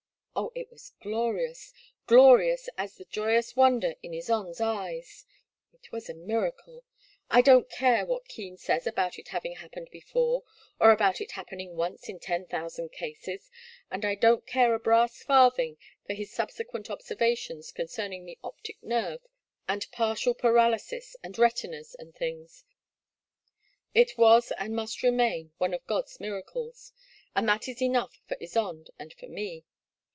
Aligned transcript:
Oh, 0.33 0.49
it 0.55 0.71
was 0.71 0.93
glorious— 1.01 1.71
glorious 2.07 2.67
as 2.77 2.95
the 2.95 3.05
joyous 3.05 3.55
wonder 3.55 3.93
in 4.01 4.13
Ysonde' 4.13 4.51
s 4.51 4.61
eyes!— 4.61 5.25
^it 5.75 5.91
was 5.91 6.09
a 6.09 6.15
miracle. 6.15 6.83
I 7.29 7.41
don't 7.41 7.69
care 7.69 8.05
what 8.05 8.27
Keen 8.27 8.57
says 8.57 8.87
about 8.87 9.19
it 9.19 9.27
having 9.27 9.55
hap 9.57 9.73
pened 9.73 9.91
before, 9.91 10.43
or 10.79 10.91
about 10.91 11.21
it 11.21 11.33
happening 11.33 11.75
once 11.75 12.09
in 12.09 12.17
ten 12.19 12.47
thousand 12.47 12.91
cases, 12.91 13.51
and 13.91 14.03
I 14.03 14.15
don't 14.15 14.47
care 14.47 14.73
a 14.73 14.79
brass 14.79 15.21
farthing 15.21 15.77
for 16.07 16.13
his 16.13 16.33
subsequent 16.33 16.89
observations 16.89 17.71
concerning 17.71 18.25
the 18.25 18.39
optic 18.43 18.81
nerve, 18.81 19.21
and 19.67 19.85
partial 19.91 20.33
paralysis, 20.33 21.15
and 21.21 21.37
retinas, 21.37 21.93
and 21.99 22.15
things,— 22.15 22.63
it 23.93 24.17
was 24.17 24.51
and 24.57 24.75
must 24.75 25.03
remain 25.03 25.51
one 25.59 25.73
of 25.73 25.85
God's 25.85 26.19
mir 26.19 26.41
acles, 26.41 26.93
and 27.35 27.47
that 27.47 27.67
is 27.67 27.79
enough 27.81 28.19
for 28.27 28.37
Ysonde 28.37 28.89
and 28.97 29.13
for 29.13 29.27
me. 29.27 29.65